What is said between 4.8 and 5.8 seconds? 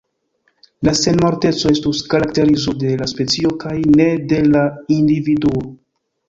individuo.